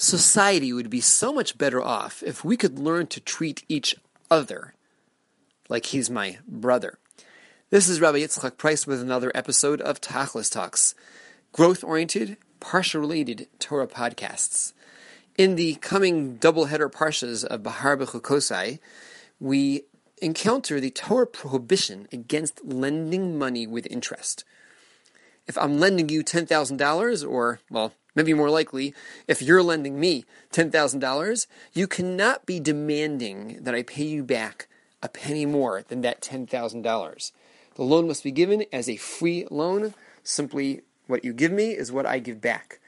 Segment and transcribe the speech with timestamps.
[0.00, 3.94] society would be so much better off if we could learn to treat each
[4.30, 4.72] other
[5.68, 6.98] like he's my brother.
[7.68, 10.94] This is Rabbi Yitzchak Price with another episode of Tachlis Talks,
[11.52, 14.72] growth oriented, parsha related Torah podcasts.
[15.36, 18.78] In the coming double header parshas of Bahar B'chukosai,
[19.38, 19.82] we
[20.22, 24.44] encounter the Torah prohibition against lending money with interest.
[25.46, 28.94] If I'm lending you $10,000, or, well, maybe more likely,
[29.26, 34.68] if you're lending me $10,000, you cannot be demanding that I pay you back
[35.02, 37.32] a penny more than that $10,000.
[37.74, 39.94] The loan must be given as a free loan.
[40.22, 42.80] Simply what you give me is what I give back.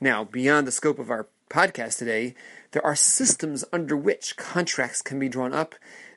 [0.00, 2.34] Now, beyond the scope of our podcast today,
[2.72, 5.74] there are systems under which contracts can be drawn up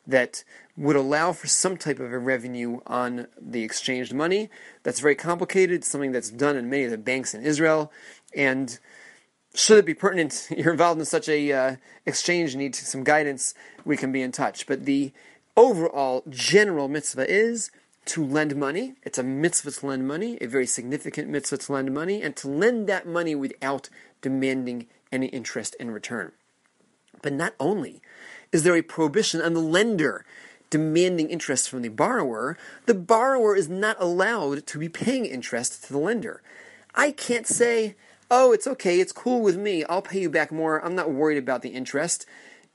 [0.08, 0.44] that
[0.78, 4.50] would allow for some type of a revenue on the exchanged money.
[4.84, 7.92] That's very complicated, something that's done in many of the banks in Israel.
[8.36, 8.78] And
[9.54, 13.54] should it be pertinent, you're involved in such a uh, exchange, need some guidance,
[13.86, 14.68] we can be in touch.
[14.68, 15.14] But the
[15.56, 17.72] overall general mitzvah is
[18.06, 18.96] to lend money.
[19.04, 22.48] It's a mitzvah to lend money, a very significant mitzvah to lend money, and to
[22.48, 23.90] lend that money without
[24.22, 26.34] demanding any interest in return.
[27.22, 28.02] But not only
[28.56, 30.24] is there a prohibition on the lender
[30.70, 35.92] demanding interest from the borrower, the borrower is not allowed to be paying interest to
[35.92, 36.42] the lender.
[36.96, 37.96] I can't say,
[38.32, 41.38] oh, it's okay, it's cool with me, I'll pay you back more, I'm not worried
[41.38, 42.26] about the interest.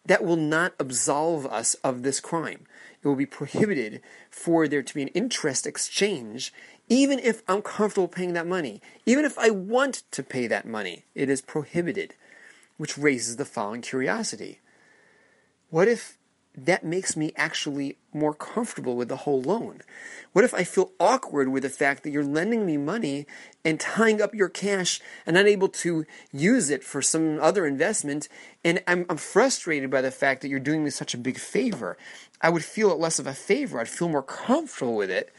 [0.04, 2.66] That will not absolve us of this crime.
[3.02, 6.52] It will be prohibited for there to be an interest exchange,
[6.90, 8.82] even if I'm comfortable paying that money.
[9.06, 12.12] Even if I want to pay that money, it is prohibited.
[12.76, 14.58] Which raises the following curiosity
[15.70, 16.18] what if
[16.56, 19.82] that makes me actually more comfortable with the whole loan?
[20.32, 23.26] What if I feel awkward with the fact that you're lending me money
[23.64, 28.28] and tying up your cash and unable to use it for some other investment?
[28.64, 31.96] And I'm, I'm frustrated by the fact that you're doing me such a big favor.
[32.40, 33.80] I would feel it less of a favor.
[33.80, 35.32] I'd feel more comfortable with it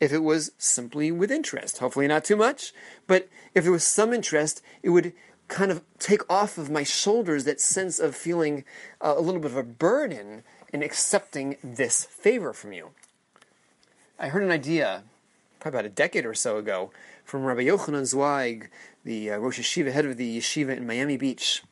[0.00, 1.78] if it was simply with interest.
[1.78, 2.72] Hopefully, not too much,
[3.06, 5.12] but if there was some interest, it would
[5.48, 8.64] kind of take off of my shoulders that sense of feeling
[9.00, 12.90] uh, a little bit of a burden in accepting this favor from you.
[14.18, 15.04] I heard an idea
[15.60, 16.90] probably about a decade or so ago
[17.24, 18.70] from Rabbi Yochanan Zweig,
[19.04, 21.62] the uh, Rosh Yeshiva head of the yeshiva in Miami Beach,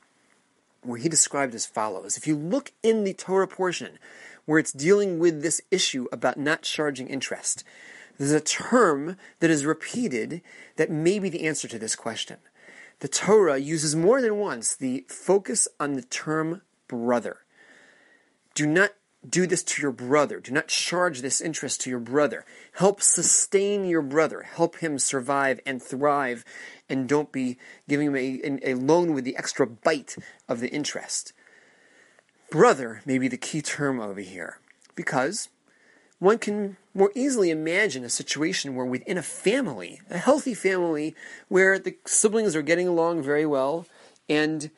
[0.83, 2.17] where he described as follows.
[2.17, 3.99] If you look in the Torah portion
[4.45, 7.65] where it's dealing with this issue about not charging interest,
[8.19, 10.43] there's a term that is repeated
[10.77, 12.39] that may be the answer to this question
[13.03, 17.39] the Torah uses more than once the focus on the term brother.
[18.55, 18.93] Do not
[19.29, 20.39] do this to your brother.
[20.39, 22.45] Do not charge this interest to your brother.
[22.75, 24.43] Help sustain your brother.
[24.43, 26.45] Help him survive and thrive,
[26.89, 27.59] and don't be
[27.89, 30.17] giving him a, a loan with the extra bite
[30.49, 31.33] of the interest.
[32.51, 34.61] Brother may be the key term over here
[34.95, 35.49] because
[36.23, 41.17] one can more easily imagine a situation where within a family, a healthy family,
[41.49, 43.87] where the siblings are getting along very well,
[44.29, 44.71] and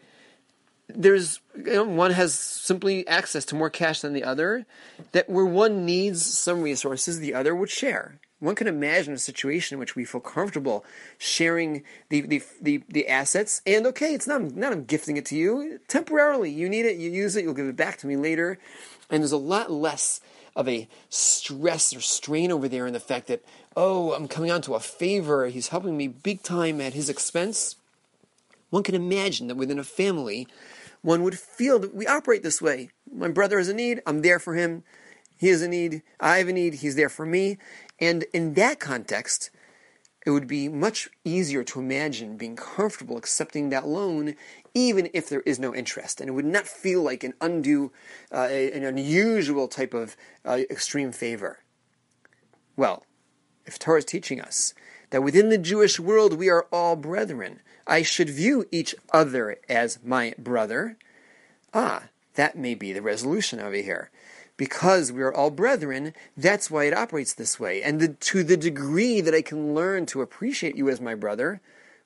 [0.89, 4.65] there's you know, one has simply access to more cash than the other,
[5.13, 8.19] that where one needs some resources, the other would share.
[8.39, 10.83] One can imagine a situation in which we feel comfortable
[11.19, 15.37] sharing the, the, the, the assets, and okay, it's not, not I'm gifting it to
[15.37, 15.79] you.
[15.89, 18.59] Temporarily, you need it, you use it, you'll give it back to me later.
[19.11, 20.23] And there's a lot less
[20.57, 23.45] of a stress or strain over there in the fact that,
[23.77, 27.77] oh, I'm coming on to a favor, he's helping me big time at his expense.
[28.71, 30.47] One can imagine that within a family,
[31.03, 32.91] one would feel that we operate this way.
[33.13, 34.85] My brother has a need, I'm there for him.
[35.37, 37.59] He has a need, I have a need, he's there for me.
[38.01, 39.51] And in that context,
[40.25, 44.35] it would be much easier to imagine being comfortable accepting that loan
[44.73, 46.21] even if there is no interest.
[46.21, 47.93] And it would not feel like an undue,
[48.33, 51.61] uh, an unusual type of uh, extreme favor.
[52.77, 53.05] Well,
[53.67, 54.75] if Torah is teaching us
[55.11, 59.99] that within the Jewish world we are all brethren, I should view each other as
[60.03, 60.97] my brother.
[61.73, 62.05] Ah,
[62.35, 64.11] that may be the resolution over here
[64.57, 67.83] because we are all brethren, that's why it operates this way.
[67.83, 71.61] And the, to the degree that I can learn to appreciate you as my brother,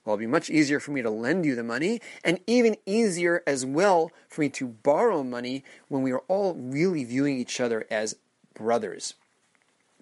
[0.05, 3.43] well, it'll be much easier for me to lend you the money, and even easier
[3.47, 7.87] as well for me to borrow money when we are all really viewing each other
[7.91, 8.17] as
[8.55, 9.15] brothers.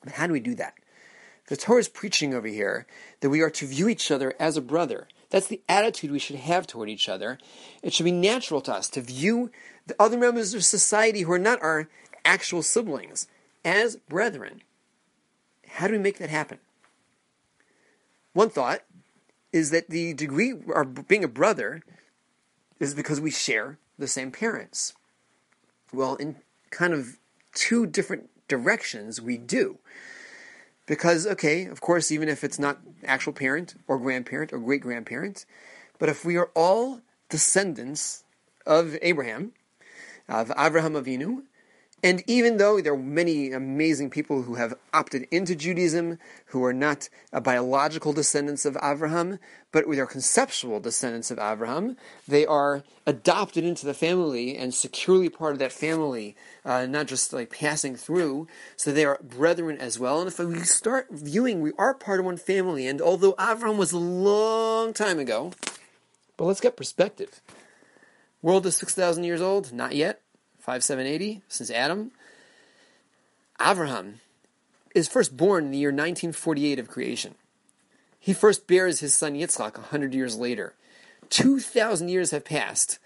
[0.04, 0.75] But how do we do that?
[1.48, 2.87] The Torah is preaching over here
[3.20, 5.08] that we are to view each other as a brother.
[5.31, 7.38] That's the attitude we should have toward each other.
[7.82, 9.50] It should be natural to us to view
[9.87, 11.88] the other members of society who are not our
[12.26, 13.28] actual siblings
[13.64, 14.62] as brethren.
[15.69, 16.58] How do we make that happen?
[18.34, 18.82] One thought
[19.52, 21.82] is that the degree of being a brother
[22.78, 24.93] is because we share the same parents.
[25.93, 26.37] Well, in
[26.70, 27.17] kind of
[27.55, 29.79] two different directions, we do.
[30.84, 35.46] Because, okay, of course, even if it's not actual parent or grandparent or great grandparent,
[35.99, 38.25] but if we are all descendants
[38.67, 39.52] of Abraham,
[40.29, 41.43] of Abraham Avinu,
[42.02, 46.72] and even though there are many amazing people who have opted into Judaism, who are
[46.72, 47.08] not
[47.43, 49.38] biological descendants of Abraham,
[49.72, 51.96] but they are conceptual descendants of Abraham,
[52.28, 57.32] they are adopted into the family and securely part of that family, uh, not just
[57.32, 58.46] like passing through.
[58.76, 60.20] So they are brethren as well.
[60.20, 62.87] And if we start viewing, we are part of one family.
[62.87, 65.52] And although Abraham was a long time ago,
[66.37, 67.40] but let's get perspective.
[68.43, 69.72] World is 6,000 years old?
[69.72, 70.20] Not yet.
[70.67, 72.11] 5780 since Adam.
[73.65, 74.21] Abraham
[74.97, 77.37] is first born in the year 1948 of creation.
[78.19, 80.75] He first bears his son Yitzchak 100 years later.
[81.31, 82.99] 2,000 years have passed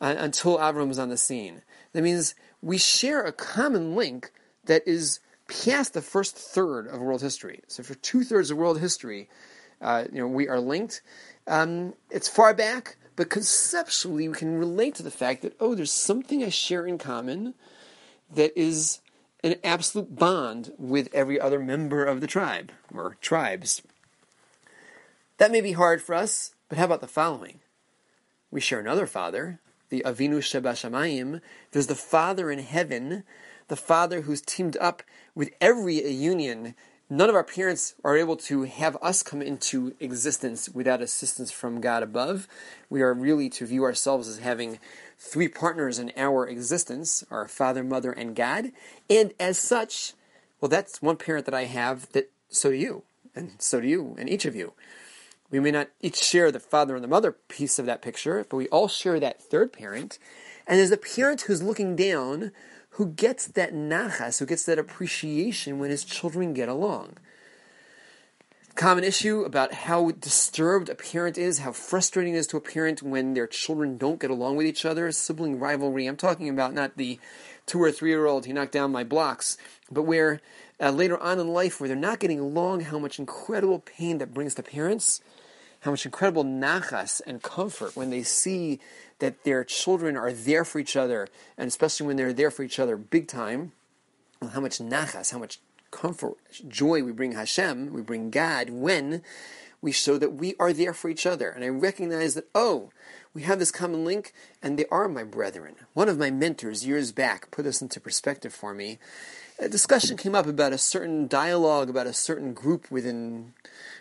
[0.00, 1.62] uh, until Abraham was on the scene.
[1.94, 4.30] That means we share a common link
[4.66, 5.18] that is
[5.48, 7.60] past the first third of world history.
[7.66, 9.28] So for two thirds of world history,
[9.80, 11.02] uh, you know, we are linked.
[11.48, 15.92] Um, it's far back, but conceptually, we can relate to the fact that, oh, there's
[15.92, 17.52] something I share in common
[18.34, 19.00] that is
[19.44, 23.82] an absolute bond with every other member of the tribe, or tribes.
[25.36, 27.60] That may be hard for us, but how about the following?
[28.50, 31.42] We share another Father, the Avinu Sheba Shamayim.
[31.72, 33.24] There's the Father in heaven,
[33.68, 35.02] the Father who's teamed up
[35.34, 36.74] with every union
[37.10, 41.80] none of our parents are able to have us come into existence without assistance from
[41.80, 42.46] God above.
[42.88, 44.78] We are really to view ourselves as having
[45.18, 48.70] three partners in our existence our Father, Mother, and God.
[49.10, 50.14] And as such,
[50.60, 53.02] well, that's one parent that I have that so do you,
[53.34, 54.72] and so do you, and each of you.
[55.50, 58.56] We may not each share the father and the mother piece of that picture, but
[58.56, 60.18] we all share that third parent.
[60.66, 62.52] And there's a parent who's looking down
[62.90, 67.16] who gets that nachas, who gets that appreciation when his children get along.
[68.74, 73.02] Common issue about how disturbed a parent is, how frustrating it is to a parent
[73.02, 76.06] when their children don't get along with each other, sibling rivalry.
[76.06, 77.18] I'm talking about not the
[77.66, 79.58] two or three year old, he knocked down my blocks,
[79.90, 80.40] but where
[80.80, 84.32] uh, later on in life, where they're not getting along, how much incredible pain that
[84.32, 85.20] brings to parents,
[85.80, 88.80] how much incredible nachas and comfort when they see
[89.20, 92.78] that their children are there for each other, and especially when they're there for each
[92.78, 93.72] other big time,
[94.52, 96.36] how much nachas, how much comfort,
[96.68, 99.22] joy we bring Hashem, we bring God when
[99.82, 101.50] we show that we are there for each other.
[101.50, 102.90] And I recognize that, oh,
[103.32, 104.32] we have this common link,
[104.62, 105.76] and they are my brethren.
[105.94, 108.98] One of my mentors years back put this into perspective for me.
[109.58, 113.52] A discussion came up about a certain dialogue about a certain group within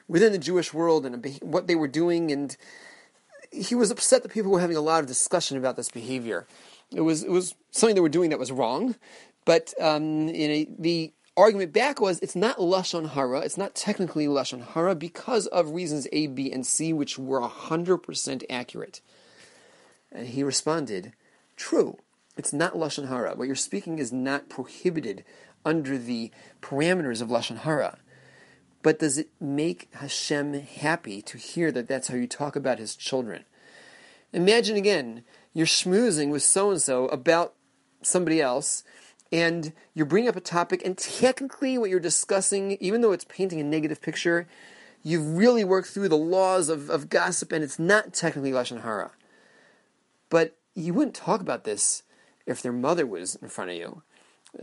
[0.07, 2.55] within the Jewish world and what they were doing, and
[3.51, 6.47] he was upset that people were having a lot of discussion about this behavior.
[6.91, 8.95] It was it was something they were doing that was wrong,
[9.45, 14.95] but um, the argument back was it's not lashon hara, it's not technically lashon hara
[14.95, 19.01] because of reasons A, B, and C, which were hundred percent accurate.
[20.11, 21.13] And he responded,
[21.55, 21.97] "True,
[22.37, 23.35] it's not lashon hara.
[23.35, 25.23] What you're speaking is not prohibited
[25.63, 26.31] under the
[26.61, 27.99] parameters of lashon hara."
[28.81, 32.95] But does it make Hashem happy to hear that that's how you talk about his
[32.95, 33.43] children?
[34.31, 35.23] Imagine again,
[35.53, 37.55] you're schmoozing with so and so about
[38.01, 38.83] somebody else,
[39.31, 43.59] and you're bringing up a topic, and technically what you're discussing, even though it's painting
[43.59, 44.47] a negative picture,
[45.03, 49.11] you've really worked through the laws of, of gossip, and it's not technically Lashon Hara.
[50.29, 52.03] But you wouldn't talk about this
[52.45, 54.03] if their mother was in front of you.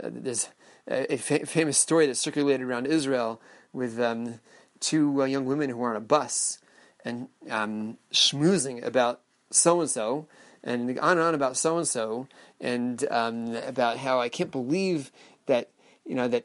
[0.01, 0.49] Uh, there's
[0.89, 3.41] a, a fa- famous story that circulated around Israel
[3.77, 4.39] with um,
[4.79, 6.59] two uh, young women who were on a bus
[7.05, 10.27] and um, schmoozing about so and so,
[10.63, 12.27] and on and on about so and so,
[12.59, 15.11] and about how I can't believe
[15.45, 15.69] that
[16.05, 16.43] you know that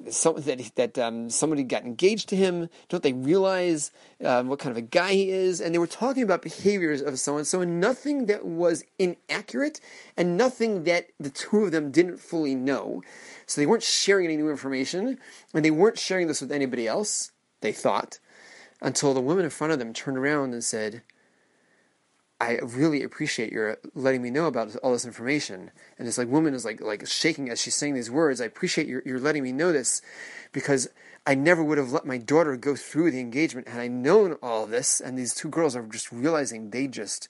[0.00, 2.68] that that um, somebody got engaged to him.
[2.88, 3.90] Don't they realize
[4.24, 5.60] um, what kind of a guy he is?
[5.60, 9.80] And they were talking about behaviors of so and so, and nothing that was inaccurate,
[10.16, 13.02] and nothing that the two of them didn't fully know.
[13.46, 15.18] So they weren't sharing any new information,
[15.54, 17.32] and they weren't sharing this with anybody else.
[17.60, 18.18] They thought
[18.82, 21.02] until the woman in front of them turned around and said,
[22.38, 25.70] I really appreciate your letting me know about all this information.
[25.98, 28.40] And this like woman is like like shaking as she's saying these words.
[28.40, 30.02] I appreciate your your letting me know this
[30.52, 30.88] because
[31.26, 34.66] I never would have let my daughter go through the engagement had I known all
[34.66, 35.00] this.
[35.00, 37.28] And these two girls are just realizing they just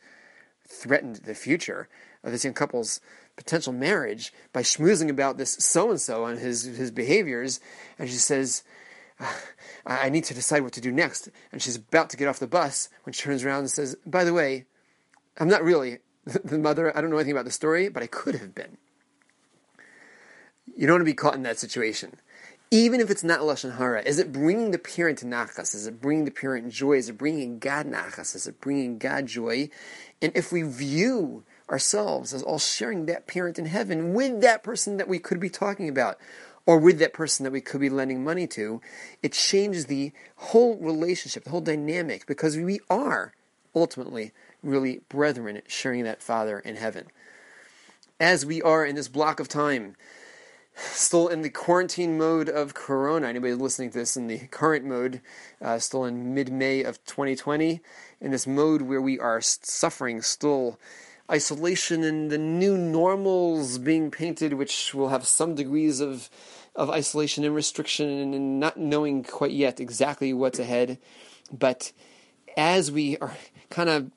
[0.66, 1.88] threatened the future
[2.24, 3.00] of this young couple's
[3.36, 7.60] potential marriage by schmoozing about this so and so and his his behaviors.
[7.96, 8.64] And she says,
[9.20, 9.40] ah,
[9.86, 11.28] I need to decide what to do next.
[11.52, 14.24] And she's about to get off the bus when she turns around and says, By
[14.24, 14.66] the way,
[15.38, 16.96] I'm not really the mother.
[16.96, 18.78] I don't know anything about the story, but I could have been.
[20.76, 22.16] You don't want to be caught in that situation.
[22.70, 25.74] Even if it's not Lashon Hara, is it bringing the parent to Nachas?
[25.74, 26.94] Is it bringing the parent joy?
[26.94, 28.34] Is it bringing God Nachas?
[28.34, 29.70] Is it bringing God joy?
[30.20, 34.96] And if we view ourselves as all sharing that parent in heaven with that person
[34.96, 36.18] that we could be talking about,
[36.66, 38.80] or with that person that we could be lending money to,
[39.22, 43.32] it changes the whole relationship, the whole dynamic, because we are
[43.74, 44.32] ultimately
[44.66, 47.06] really brethren sharing that Father in heaven.
[48.18, 49.96] As we are in this block of time,
[50.76, 53.28] still in the quarantine mode of Corona.
[53.28, 55.20] Anybody listening to this in the current mode,
[55.60, 57.80] uh, still in mid May of 2020,
[58.20, 60.78] in this mode where we are suffering still
[61.30, 66.28] isolation and the new normals being painted, which will have some degrees of
[66.74, 70.98] of isolation and restriction and not knowing quite yet exactly what's ahead.
[71.50, 71.92] But
[72.56, 73.34] as we are
[73.70, 74.10] kind of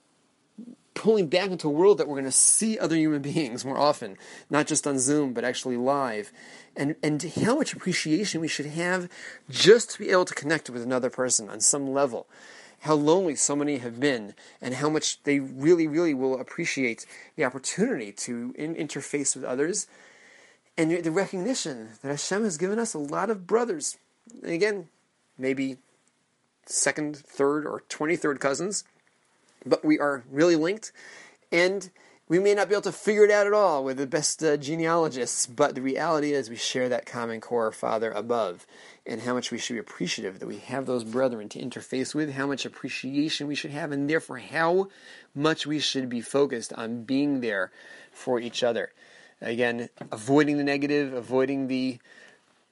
[0.99, 4.17] pulling back into a world that we're going to see other human beings more often,
[4.49, 6.29] not just on Zoom, but actually live.
[6.75, 9.07] And, and how much appreciation we should have
[9.49, 12.27] just to be able to connect with another person on some level.
[12.81, 17.05] How lonely so many have been, and how much they really, really will appreciate
[17.37, 19.87] the opportunity to in- interface with others,
[20.77, 23.97] and the recognition that Hashem has given us a lot of brothers.
[24.43, 24.89] And again,
[25.37, 25.77] maybe
[26.65, 28.83] second, third, or 23rd cousins
[29.65, 30.91] but we are really linked.
[31.51, 31.89] And
[32.29, 34.55] we may not be able to figure it out at all with the best uh,
[34.55, 38.67] genealogists, but the reality is we share that common core Father above,
[39.03, 42.33] and how much we should be appreciative that we have those brethren to interface with,
[42.33, 44.89] how much appreciation we should have, and therefore how
[45.33, 47.71] much we should be focused on being there
[48.11, 48.91] for each other.
[49.41, 51.97] Again, avoiding the negative, avoiding the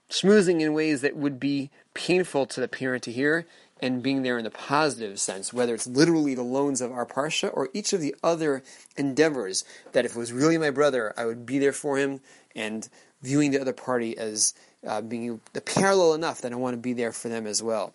[0.10, 3.48] schmoozing in ways that would be painful to the parent to hear,
[3.82, 7.50] and being there in the positive sense, whether it's literally the loans of our parsha
[7.54, 8.64] or each of the other
[8.96, 12.22] endeavors that if it was really my brother, I would be there for him
[12.56, 12.88] and
[13.22, 14.54] viewing the other party as
[14.86, 17.94] uh, being the parallel enough that I want to be there for them as well.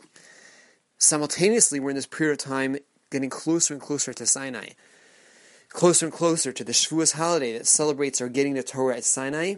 [0.98, 2.76] Simultaneously, we're in this period of time
[3.10, 4.70] getting closer and closer to Sinai,
[5.68, 9.56] closer and closer to the Shavuos holiday that celebrates our getting the Torah at Sinai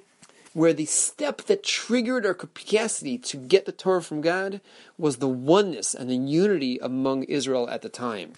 [0.55, 4.61] where the step that triggered our capacity to get the Torah from God
[4.97, 8.33] was the oneness and the unity among Israel at the time.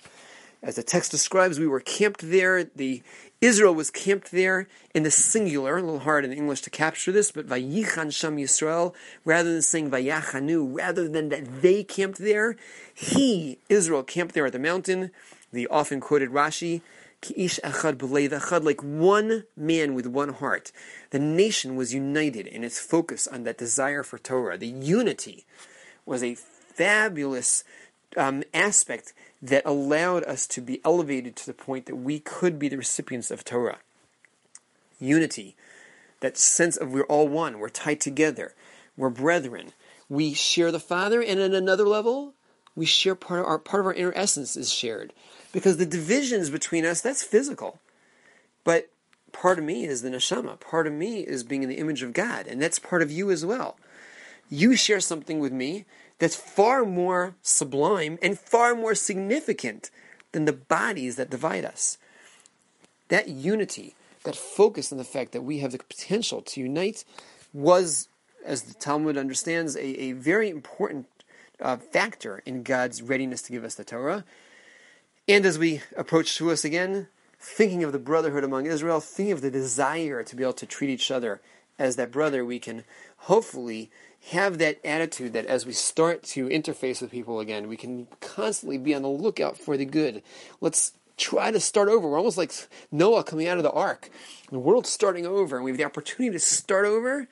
[0.63, 2.65] As the text describes, we were camped there.
[2.65, 3.03] The
[3.43, 7.31] Israel was camped there in the singular, a little hard in English to capture this,
[7.31, 8.95] but Vayichan Sham Yisrael,
[9.27, 12.57] rather than saying Vayachanu, rather than that they camped there,
[12.95, 15.11] he, Israel, camped there at the mountain.
[15.53, 16.81] The often quoted Rashi,
[18.63, 20.73] Like one man with one heart.
[21.11, 24.59] The nation was united in its focus on that desire for Torah.
[24.59, 25.45] The unity
[26.05, 27.65] was a fabulous
[28.17, 32.69] um, aspect that allowed us to be elevated to the point that we could be
[32.69, 33.79] the recipients of Torah.
[34.99, 35.57] Unity,
[36.21, 38.55] that sense of we're all one, we're tied together,
[38.97, 39.73] we're brethren.
[40.09, 42.35] We share the Father, and at another level,
[42.77, 45.13] we share part of our part of our inner essence is shared.
[45.57, 47.79] Because the divisions between us, that's physical.
[48.63, 48.91] But
[49.33, 50.61] part of me is the neshama.
[50.61, 52.47] Part of me is being in the image of God.
[52.47, 53.79] And that's part of you as well.
[54.51, 55.87] You share something with me
[56.19, 59.91] that's far more sublime and far more significant
[60.33, 61.97] than the bodies that divide us.
[63.09, 63.95] That unity,
[64.25, 67.03] that focus on the fact that we have the potential to unite,
[67.55, 68.09] was,
[68.45, 71.07] as the Talmud understands, a, a very important
[71.63, 74.23] uh, factor in God's readiness to give us the Torah
[75.29, 79.51] and as we approach us again, thinking of the brotherhood among Israel, thinking of the
[79.51, 81.41] desire to be able to treat each other
[81.79, 82.85] as that brother, we can
[83.19, 83.91] hopefully
[84.31, 88.79] have that attitude that as we start to interface with people again, we can constantly
[88.79, 90.23] be on the lookout for the good.
[90.61, 92.09] Let's try to start over.
[92.09, 92.53] We're almost like
[92.91, 94.11] Noah coming out of the ark.
[94.51, 97.29] The world's starting over, and we have the opportunity to start over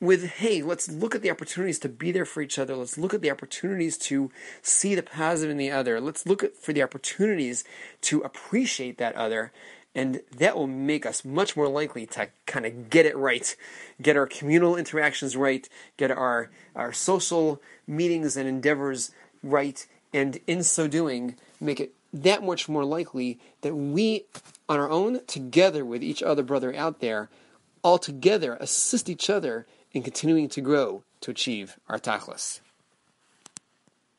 [0.00, 2.74] with hey, let's look at the opportunities to be there for each other.
[2.74, 4.30] Let's look at the opportunities to
[4.62, 6.00] see the positive in the other.
[6.00, 7.64] Let's look at, for the opportunities
[8.02, 9.52] to appreciate that other.
[9.94, 13.54] And that will make us much more likely to kind of get it right,
[14.00, 19.10] get our communal interactions right, get our, our social meetings and endeavors
[19.42, 24.26] right, and in so doing, make it that much more likely that we,
[24.68, 27.28] on our own, together with each other brother out there,
[27.82, 32.60] all together assist each other in continuing to grow to achieve our tachlis.